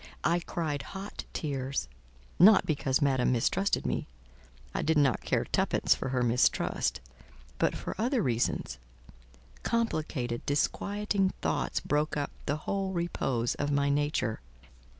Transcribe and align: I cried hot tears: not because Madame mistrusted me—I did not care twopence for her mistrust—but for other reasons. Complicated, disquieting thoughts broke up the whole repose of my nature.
I 0.23 0.39
cried 0.39 0.81
hot 0.97 1.25
tears: 1.31 1.87
not 2.39 2.65
because 2.65 3.03
Madame 3.03 3.31
mistrusted 3.31 3.85
me—I 3.85 4.81
did 4.81 4.97
not 4.97 5.21
care 5.21 5.45
twopence 5.45 5.93
for 5.95 6.09
her 6.09 6.23
mistrust—but 6.23 7.75
for 7.75 7.93
other 7.99 8.23
reasons. 8.23 8.79
Complicated, 9.61 10.43
disquieting 10.47 11.33
thoughts 11.43 11.81
broke 11.81 12.17
up 12.17 12.31
the 12.47 12.57
whole 12.65 12.93
repose 12.93 13.53
of 13.53 13.69
my 13.69 13.89
nature. 13.91 14.39